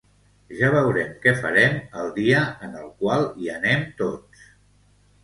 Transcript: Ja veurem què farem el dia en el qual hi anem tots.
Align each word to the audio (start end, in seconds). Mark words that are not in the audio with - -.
Ja 0.59 0.69
veurem 0.75 1.11
què 1.25 1.33
farem 1.43 1.75
el 2.03 2.09
dia 2.15 2.39
en 2.69 2.73
el 2.79 2.87
qual 3.03 3.29
hi 3.43 3.53
anem 3.57 3.85
tots. 4.01 4.49